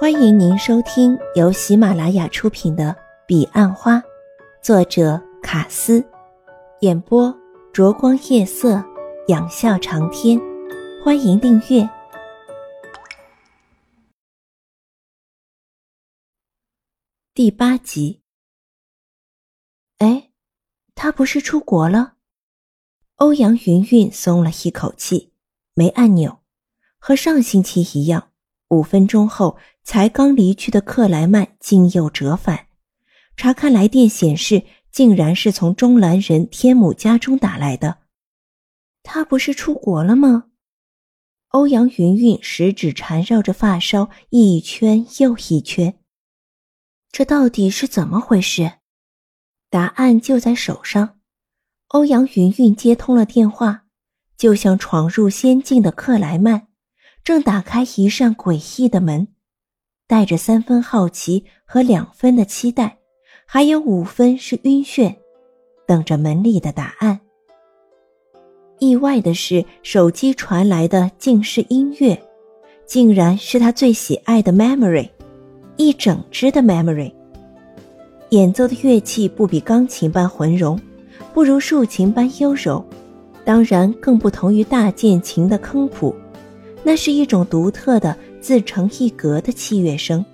[0.00, 2.84] 欢迎您收听由喜马拉雅出品的
[3.26, 3.96] 《彼岸花》，
[4.62, 6.08] 作者卡斯，
[6.82, 7.36] 演播
[7.72, 8.80] 灼光夜色，
[9.26, 10.40] 仰笑长天。
[11.04, 11.90] 欢迎订阅
[17.34, 18.22] 第八集。
[19.98, 20.30] 哎，
[20.94, 22.14] 他不是出国了？
[23.16, 25.32] 欧阳云云松了一口气，
[25.74, 26.38] 没按钮，
[27.00, 28.27] 和上星期一样，
[28.68, 29.58] 五分钟后。
[29.88, 32.66] 才刚离去的克莱曼竟又折返，
[33.38, 38.00] 查看来电显示，竟然是从中兰人天母家中打来的。
[39.02, 40.48] 他不是出国了吗？
[41.52, 45.98] 欧阳云云食指缠绕着发梢，一圈又一圈。
[47.10, 48.72] 这到底是怎么回事？
[49.70, 51.20] 答案就在手上。
[51.86, 53.86] 欧阳云云接通了电话，
[54.36, 56.67] 就像闯入仙境的克莱曼，
[57.28, 59.28] 正打开一扇诡异的门。
[60.06, 62.96] 带着三分好奇和两分的期待，
[63.44, 65.14] 还有五分是晕眩，
[65.86, 67.20] 等着门里的答案。
[68.78, 72.18] 意外的是，手机传来的竟是音乐，
[72.86, 75.02] 竟然是他最喜爱的《Memory》，
[75.76, 77.12] 一整支的《Memory》。
[78.30, 80.80] 演奏的乐器不比钢琴般浑融，
[81.34, 82.82] 不如竖琴般优柔，
[83.44, 86.16] 当然更不同于大键琴的坑谱，
[86.82, 88.16] 那是一种独特的。
[88.40, 90.24] 自成一格的器乐声，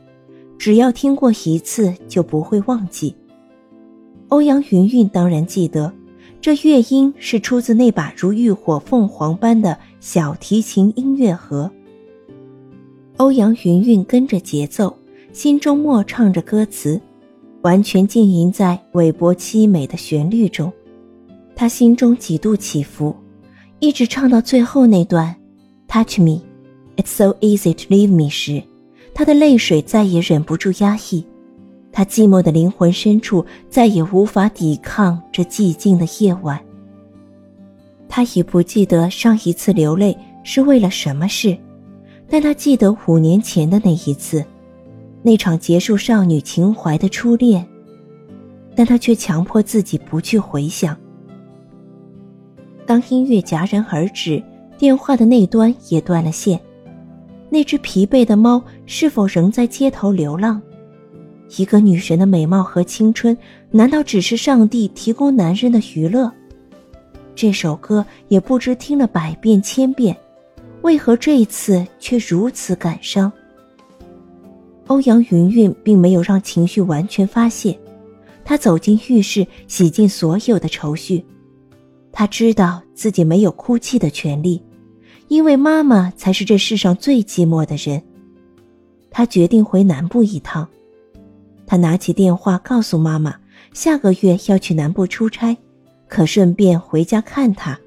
[0.59, 3.17] 只要听过一次就不会忘记。
[4.29, 5.91] 欧阳云云当然记得，
[6.39, 11.69] 这乐音是出自那把如浴火凤凰般的小提琴音乐盒。
[13.17, 14.95] 欧阳云云跟着节奏，
[15.33, 17.01] 心中默唱着歌词，
[17.63, 20.71] 完全浸淫在韦伯凄美的旋律中。
[21.57, 23.17] 他心中几度起伏，
[23.79, 25.35] 一直唱到最后那段
[25.95, 26.43] ，Touch me。
[26.97, 28.61] It's so easy to leave me 时，
[29.15, 31.25] 他的泪水再也忍不住压抑，
[31.93, 36.59] 他寂寞的灵魂深处再也无法抵抗这寂静的夜晚。
[38.09, 41.57] 他已不记得上一次流泪是为了什么事，
[42.29, 44.45] 但他记得五年前的那一次，
[45.23, 47.65] 那场结束少女情怀的初恋，
[48.75, 50.97] 但他却强迫自己不去回想。
[52.85, 54.43] 当音乐戛然而止，
[54.85, 56.61] 电话的那端也断了线。
[57.49, 60.61] 那只疲惫的猫是否仍在街头流浪？
[61.57, 63.35] 一个女神的美貌和青春，
[63.71, 66.31] 难道只是上帝提供男人的娱乐？
[67.35, 70.15] 这首歌也不知听了百遍千遍，
[70.83, 73.33] 为何这一次却如此感伤？
[74.89, 77.75] 欧阳云云并没有让情绪完全发泄，
[78.45, 81.25] 她走进浴室，洗尽所有的愁绪。
[82.13, 84.63] 她知道自己没有哭泣的权利。
[85.29, 88.03] 因为妈妈才是这世上最寂寞的人，
[89.11, 90.69] 他决定回南部一趟。
[91.67, 93.35] 他拿起电话告诉妈妈，
[93.73, 95.57] 下个月要去南部出差，
[96.09, 97.79] 可顺便回家看他。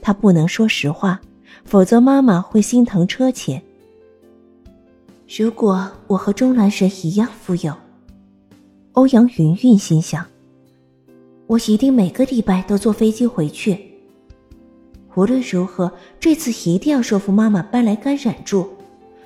[0.00, 1.20] 他不能说实话，
[1.64, 3.62] 否则妈妈会心疼车钱。
[5.28, 7.74] 如果我和钟兰神一样富有，
[8.92, 10.26] 欧阳云云心想，
[11.46, 13.91] 我一定每个礼拜都坐飞机回去。
[15.14, 18.70] 无论如何，这次一定要说服妈妈搬来甘染住。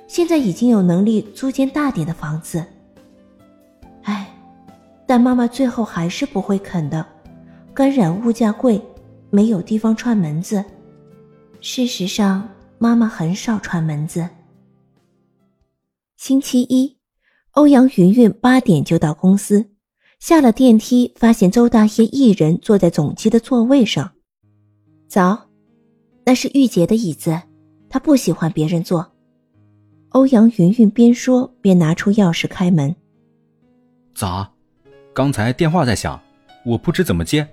[0.08, 2.64] 现在已经有能力租间大点的房子。
[4.02, 4.32] 哎，
[5.06, 7.04] 但妈妈最后还是不会肯的。
[7.74, 8.80] 甘染物价贵，
[9.30, 10.64] 没有地方串门子。
[11.60, 12.48] 事实上，
[12.78, 14.28] 妈妈很少串门子。
[16.16, 16.96] 星期一，
[17.52, 19.70] 欧阳云云八点就到公司，
[20.18, 24.12] 下了电梯，发现邹大爷一人坐在总机的座位上。
[25.08, 25.45] 早。
[26.28, 27.40] 那是玉洁的椅子，
[27.88, 29.12] 他不喜欢别人坐。
[30.08, 32.94] 欧阳云云边说边拿出钥匙开门。
[34.12, 34.50] 咋？
[35.14, 36.20] 刚才电话在响，
[36.64, 37.46] 我不知怎么接。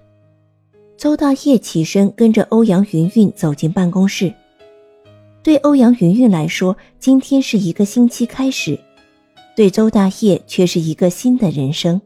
[0.97, 4.33] 邹大业起身跟着欧阳云云走进办公室。
[5.43, 8.75] 对欧阳云云来说，今天是一个星期开始；
[9.55, 12.01] 对邹大业却是一个新的人生。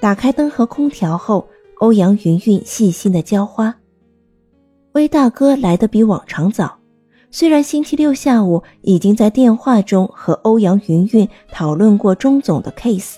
[0.00, 3.76] 打开灯和空调后，欧阳云云细心的浇花。
[4.92, 6.76] 威大哥来的比往常早，
[7.30, 13.14] 虽然星期六下午已经在电话中和欧阳云云讨论过钟总的 case，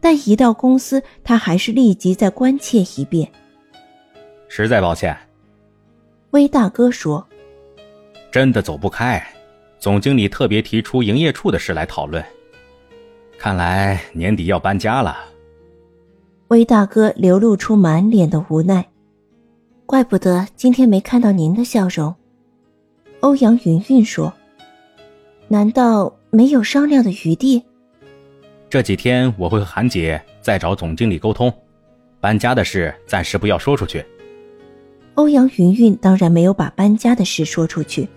[0.00, 3.30] 但一到公司，他还是立即再关切一遍。
[4.48, 5.16] 实在抱歉，
[6.30, 7.24] 威大哥说
[8.32, 9.24] ：“真的走不开，
[9.78, 12.24] 总经理特别提出营业处的事来讨论，
[13.38, 15.16] 看来年底要搬家了。”
[16.48, 18.84] 威大哥流露出满脸的无奈。
[19.86, 22.14] 怪不得今天没看到您的笑容，
[23.20, 24.32] 欧阳云云说
[25.46, 27.62] ：“难道没有商量的余地。
[28.70, 31.52] 这几天我会和韩姐再找总经理沟通，
[32.18, 34.04] 搬家的事暂时不要说出去。
[35.14, 38.08] 欧阳云云当然没有把搬家的事说出去，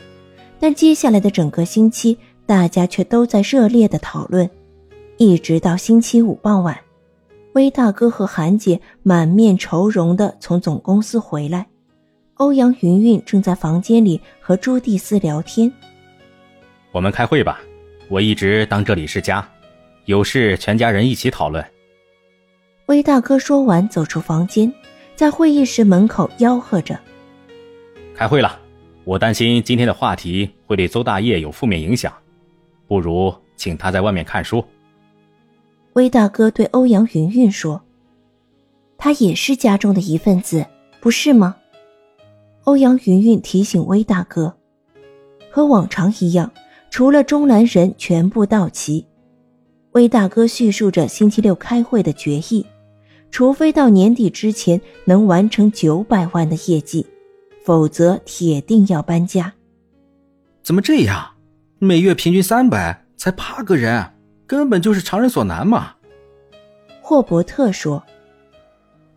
[0.59, 4.49] 但接下来的整个星期，大家却都在热烈的讨论，
[5.17, 6.75] 一直到星期五傍晚，
[7.57, 11.65] 威大哥和韩姐满面愁容的从总公司回来，
[12.35, 15.73] 欧阳云云正在房间里和朱蒂斯聊天。
[16.91, 17.59] 我们开会吧，
[18.09, 19.43] 我一直当这里是家，
[20.05, 21.65] 有事全家人一起讨论。
[22.85, 24.71] 威大哥说完，走出房间。
[25.15, 26.99] 在会议室门口吆喝着
[28.13, 28.59] ：“开会了，
[29.03, 32.13] 我担心今天的话题会对邹大业有负面影响，
[32.87, 34.63] 不如请他在外面看书。”
[35.97, 37.81] 威大哥对欧阳云云说
[38.99, 40.63] ：“他也是家中的一份子，
[41.01, 41.55] 不是吗？”
[42.65, 44.55] 欧阳云云提醒威大哥
[45.49, 46.51] ：“和往常一样，
[46.91, 49.07] 除了中兰人全部到齐。”
[49.93, 52.63] 威大哥叙述着星期六开会的决议。
[53.31, 57.07] 除非到年底之前能完成九百万的业绩，
[57.65, 59.51] 否则铁定要搬家。
[60.61, 61.31] 怎么这样？
[61.79, 64.05] 每月平均三百，才八个人，
[64.47, 65.93] 根本就是常人所难嘛！
[67.01, 68.01] 霍伯特说：“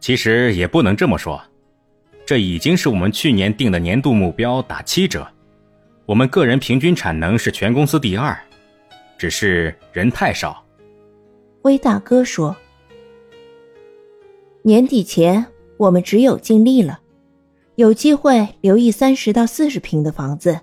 [0.00, 1.40] 其实也不能这么说，
[2.26, 5.26] 这已经是我们去年定的年度目标打七折。
[6.04, 8.36] 我们个人平均产能是全公司第二，
[9.16, 10.62] 只是人太少。”
[11.62, 12.54] 威大哥说。
[14.62, 15.46] 年底前，
[15.76, 17.00] 我们只有尽力了。
[17.76, 20.60] 有机会留意三十到四十平的房子，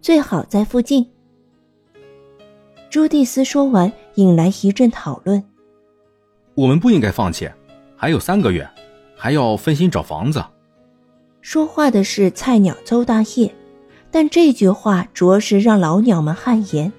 [0.00, 1.10] 最好在附近。
[2.90, 5.40] 朱蒂斯说完，引来一阵讨论。
[6.56, 7.48] 我们不应该放弃，
[7.96, 8.68] 还有三个月，
[9.16, 10.44] 还要分心找房子。
[11.40, 13.54] 说话的是菜鸟邹大业，
[14.10, 16.92] 但这句话着实让老鸟们汗颜。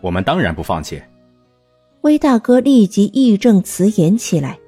[0.00, 1.00] 我们当然不放弃。
[2.00, 4.58] 威大哥立即义正辞严起来。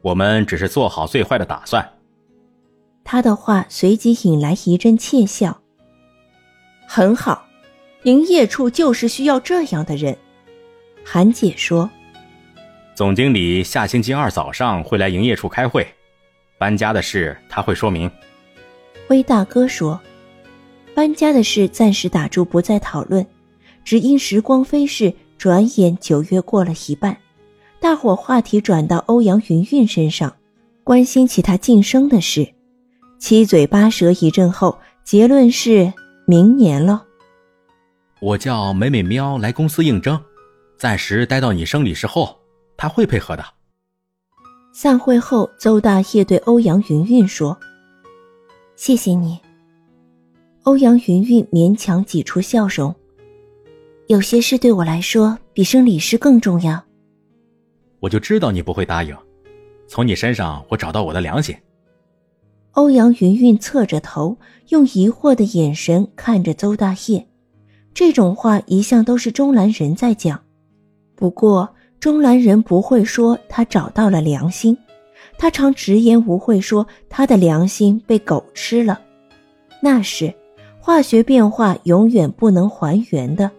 [0.00, 1.88] 我们只是做好最坏的打算。
[3.04, 5.56] 他的话随即引来一阵窃笑。
[6.88, 7.46] 很好，
[8.04, 10.16] 营业处就是需要这样的人。
[11.04, 11.88] 韩姐说
[12.94, 15.86] ：“总经理下星期二早上会来营业处开会，
[16.58, 18.10] 搬家的事他会说明。”
[19.08, 20.00] 威大哥说
[20.94, 23.26] ：“搬家的事暂时打住，不再讨论。
[23.84, 27.16] 只因时光飞逝，转眼九月过了一半。”
[27.80, 30.36] 大伙话题转到欧阳云云身上，
[30.84, 32.48] 关心起他晋升的事，
[33.18, 35.92] 七嘴八舌一阵后，结论是
[36.24, 37.04] 明年了。
[38.22, 40.16] 我叫美美喵来公司应征，
[40.78, 42.38] 暂时待到你升理事后，
[42.76, 43.44] 她会配合的。
[44.72, 47.58] 散会后，邹大业对欧阳云云说
[48.76, 49.40] ：“谢谢你。”
[50.62, 52.94] 欧阳云云勉强挤出笑容
[54.06, 56.80] ：“有些事对我来说比生理事更重要。”
[57.98, 59.12] 我就知道你不会答应，
[59.88, 61.56] 从你身上我找到我的良心。
[62.70, 64.38] 欧阳云云侧着头，
[64.68, 67.26] 用疑惑的眼神看着邹大业。
[67.94, 70.42] 这种话一向都是钟兰人在讲，
[71.14, 71.68] 不过
[72.00, 74.76] 钟兰人不会说他找到了良心，
[75.38, 79.00] 他常直言无讳说他的良心被狗吃了，
[79.82, 80.32] 那是
[80.80, 83.50] 化学变化永远不能还原的。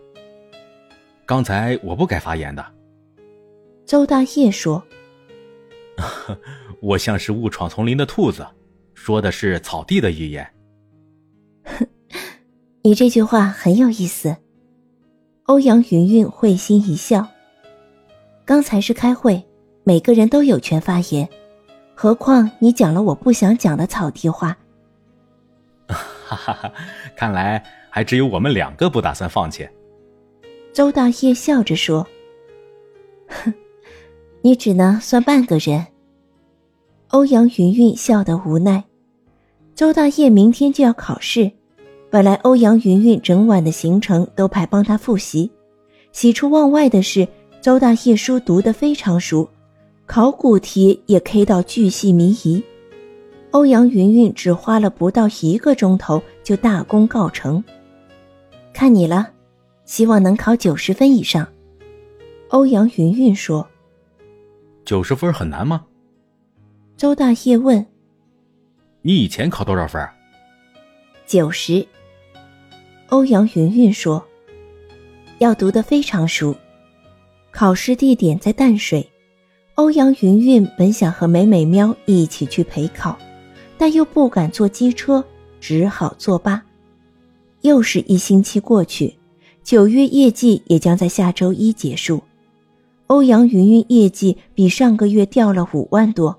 [1.26, 2.66] 刚才我不该发言的。
[3.86, 4.84] 邹大业说
[6.82, 8.46] ：“我像是误闯丛林的兔子，
[8.94, 10.46] 说的是草地的语言。
[12.86, 14.36] ”你这句话很有意思。
[15.44, 17.26] 欧阳云云会心一笑。
[18.44, 19.42] 刚才是开会，
[19.86, 21.28] 每个人都有权发言，
[21.96, 24.58] 何况你讲了我不想讲的草题话。
[25.88, 26.74] 哈哈哈，
[27.16, 29.66] 看来还只有我们两个不打算放弃。
[30.74, 32.06] 周大业笑着说
[33.30, 33.54] ：“哼。”
[34.44, 35.88] 你只能算半个人。
[37.12, 38.84] 欧阳云云笑得无奈。
[39.74, 41.50] 周大业明天就要考试，
[42.14, 45.50] 本来欧阳云云整晚的行程都派帮他复习。
[46.12, 47.28] 喜出望外的是，
[47.60, 49.50] 周大业书读得非常熟，
[50.06, 52.64] 考古题也 K 到巨细靡遗。
[53.50, 57.64] 欧阳云云只花了不到一个钟头就大功告成。
[58.76, 59.32] 看你了，
[59.84, 61.48] 希望能考九十分以上。
[62.50, 63.68] 欧阳云云说。
[64.86, 65.84] 九十分很难吗？
[66.96, 67.84] 周大业问。
[69.02, 70.08] 你以前考多少分？
[71.26, 71.84] 九十。
[73.14, 74.26] 欧阳云云说。
[75.38, 76.56] 要读得非常熟。
[77.52, 79.08] 考试地点在淡水。
[79.76, 83.16] 欧阳云云本想和美美喵一起去陪考，
[83.78, 85.24] 但又不敢坐机车，
[85.62, 86.60] 只好作罢。
[87.62, 89.14] 又是一星期过去，
[89.64, 92.20] 九月业绩也将在下周一结束。
[93.06, 96.36] 欧阳云云业绩比上个月掉了五万多，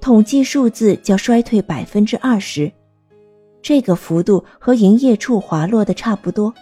[0.00, 2.72] 统计数字较衰退百分之二十，
[3.64, 6.52] 这个幅度和营业处滑落的差不多。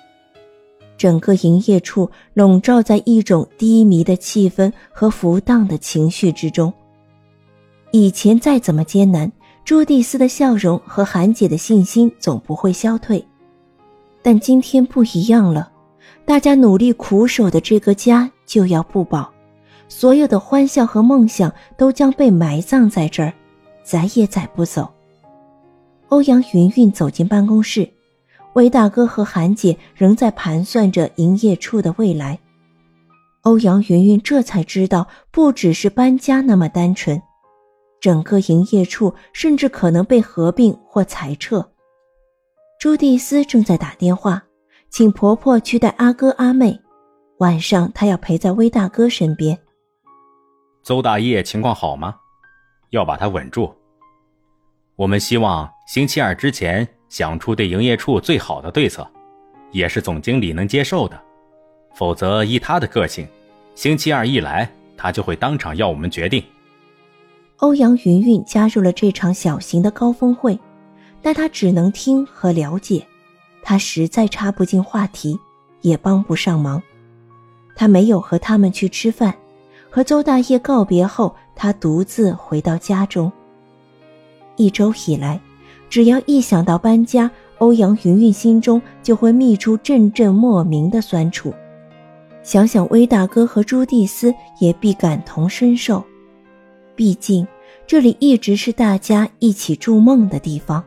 [0.97, 6.73] 整个营业处笼罩在一种低迷的气氛和浮荡的情绪之中。
[7.91, 9.31] 以前再怎么艰难，
[9.65, 13.27] 朱蒂斯的笑容和韩姐的信心总不会消退，
[14.23, 15.73] 但今天不一样了。
[16.25, 19.29] 大家努力苦守的这个家就要不保，
[19.89, 23.35] 所有的欢笑和梦想都将被埋葬在这儿，
[23.83, 24.89] 再也载不走。
[26.13, 27.89] 欧阳云云走进办公室，
[28.53, 32.39] 魏大哥和韩姐仍在盘算着营业处的未来。
[33.45, 37.23] 欧阳云云这才知道，不只是搬家那么单纯，
[37.99, 41.67] 整个营业处甚至可能被合并或裁撤。
[42.79, 44.45] 朱蒂斯正在打电话。
[44.91, 46.79] 请婆婆去带阿哥阿妹，
[47.39, 49.59] 晚上她要陪在威大哥身边。
[50.83, 52.17] 邹大业情况好吗？
[52.91, 53.75] 要把他稳住。
[54.97, 59.07] 我们希望星期二之前想出对营业处最好的对策，
[59.71, 61.19] 也是总经理能接受的。
[61.95, 63.27] 否则依他的个性，
[63.75, 66.43] 星期二一来，他就会当场要我们决定。
[67.57, 70.59] 欧阳云云加入了这场小型的高峰会，
[71.23, 73.07] 但他只能听和了解。
[73.63, 75.39] 他实在插不进话题，
[75.81, 76.83] 也帮不上忙。
[77.75, 79.35] 他没有和他们去吃饭，
[79.89, 83.33] 和邹大业告别后，他独自回到家中。
[84.57, 85.41] 一周以来，
[85.89, 91.53] 只要一想到搬家，欧阳云云心中就会泌出阵阵莫名的酸楚。
[92.43, 96.05] 想想威大哥和朱蒂斯，也必感同身受。
[96.95, 97.47] 毕竟，
[97.87, 100.83] 这里一直是大家一起筑梦的地方。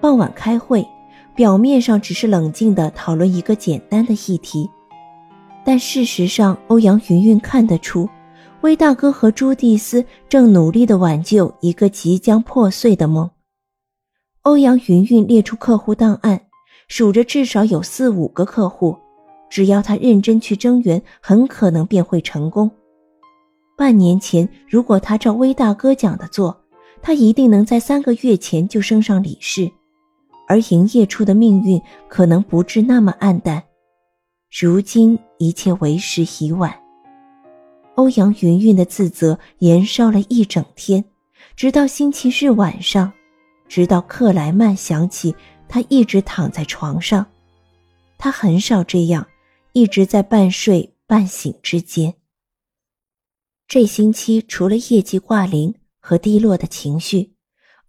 [0.00, 0.86] 傍晚开会。
[1.34, 4.68] 表面上只是冷静地讨论一个简单的议题，
[5.64, 8.06] 但事实上，欧阳云云看得出，
[8.62, 13.28] 魏大哥和朱蒂斯正努力地挽救一个即将破碎的梦。
[14.42, 16.40] 欧阳云云列出客户档案，
[16.86, 18.96] 数着至少有四五个客户，
[19.50, 22.70] 只要他认真去增援，很可能便会成功。
[23.76, 26.56] 半年前，如果他照魏大哥讲的做，
[27.00, 29.68] 他一定能在三个月前就升上理事。
[30.46, 33.60] 而营业处的命运可能不至那么暗淡，
[34.60, 36.81] 如今一切为时已晚。
[37.94, 41.04] 欧阳云云的自责延烧了一整天，
[41.54, 43.12] 直到星期日晚上，
[43.68, 45.34] 直到克莱曼想起，
[45.68, 47.26] 他一直躺在床上。
[48.16, 49.26] 他很少这样，
[49.72, 52.14] 一直在半睡半醒之间。
[53.68, 57.34] 这星期除了业绩挂零和低落的情绪。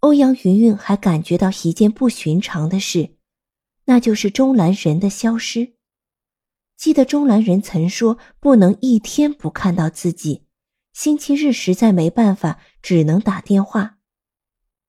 [0.00, 3.08] 欧阳云云还感觉到一件不寻常的事，
[3.86, 5.72] 那就是钟兰人的消失。
[6.76, 10.44] 记得钟兰人曾说不能一天不看到自己，
[10.92, 13.98] 星期日实在没办法，只能打电话。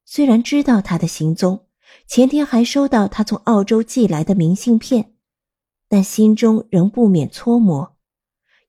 [0.03, 1.67] 虽然知道他的行踪，
[2.07, 5.13] 前天还收到他从澳洲寄来的明信片，
[5.87, 7.95] 但心中仍不免搓磨，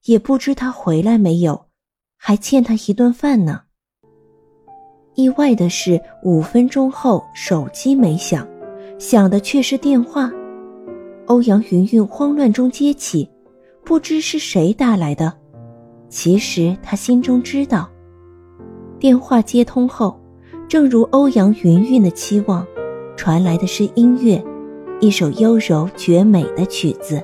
[0.05, 1.67] 也不知他回来没有，
[2.15, 3.63] 还欠他一顿饭呢。
[5.15, 8.47] 意外的是，五分钟后手机没响，
[8.99, 10.31] 响的却是电话。
[11.27, 13.29] 欧阳云云慌乱中接起，
[13.83, 15.31] 不知是谁打来的。
[16.09, 17.89] 其实他心中知道。
[18.97, 20.17] 电话接通后，
[20.67, 22.65] 正如欧阳云云的期望，
[23.15, 24.43] 传来的是音乐，
[25.01, 27.21] 一首优柔绝美的曲子。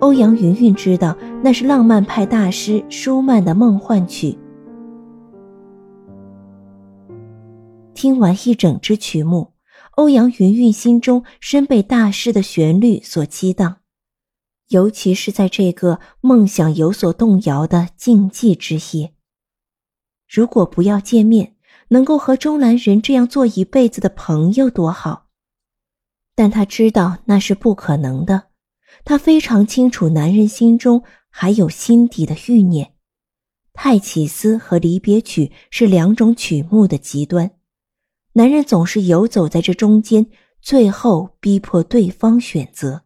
[0.00, 4.36] 欧阳云云知道那是浪漫派大师舒曼的梦幻曲。
[7.94, 9.48] 听完一整支曲目，
[9.98, 13.80] 欧阳云云心中深被大师的旋律所激荡，
[14.68, 19.12] 尤其是在这个梦想有所动摇的禁忌之夜。
[20.28, 21.56] 如果不要见面，
[21.88, 25.26] 能够和钟兰人这样做一辈子的朋友多好。
[26.36, 28.50] 但他知道那是不可能的，
[29.04, 32.94] 他非常清楚男人心中还有心底的欲念。
[33.72, 37.57] 泰起思和离别曲是两种曲目的极端。
[38.34, 40.26] 男人总是游走在这中间，
[40.60, 43.02] 最后逼迫对方选择。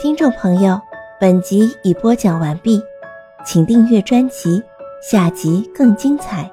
[0.00, 0.80] 听众朋友，
[1.20, 2.80] 本集已播讲完毕，
[3.44, 4.62] 请订阅专辑，
[5.02, 6.50] 下集更精彩。